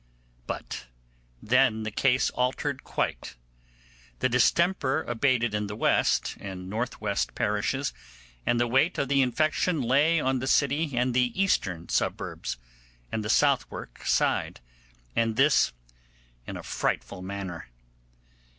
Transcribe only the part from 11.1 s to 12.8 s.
the eastern suburbs,